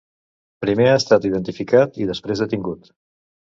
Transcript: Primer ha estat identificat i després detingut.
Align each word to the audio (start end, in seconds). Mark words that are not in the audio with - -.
Primer 0.65 0.87
ha 0.91 0.95
estat 1.01 1.27
identificat 1.29 2.01
i 2.03 2.09
després 2.15 2.43
detingut. 2.47 2.93